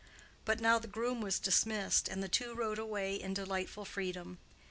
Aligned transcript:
But 0.45 0.59
now 0.59 0.79
the 0.79 0.87
groom 0.87 1.21
was 1.21 1.37
dismissed, 1.37 2.07
and 2.07 2.23
the 2.23 2.27
two 2.27 2.55
rode 2.55 2.79
away 2.79 3.13
in 3.13 3.35
delightful 3.35 3.85
freedom. 3.85 4.39